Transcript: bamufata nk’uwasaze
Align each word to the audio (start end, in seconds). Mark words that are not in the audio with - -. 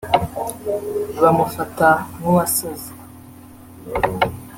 bamufata 1.21 1.87
nk’uwasaze 2.17 2.91